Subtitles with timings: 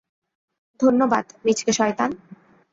[0.79, 2.09] ধন্যবাদ, মিচকে শয়তান।